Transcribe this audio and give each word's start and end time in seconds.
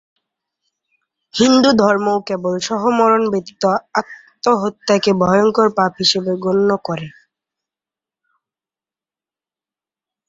হিন্দুধর্মও 1.33 2.17
কেবল 2.27 2.53
সহমরণ 2.67 3.23
ব্যতীত 3.31 3.63
আত্মহত্যাকে 3.99 5.11
ভয়ঙ্কর 5.21 5.67
পাপ 5.77 5.91
হিসেবে 6.01 6.31
গণ্য 6.43 6.69
করে। 6.87 7.07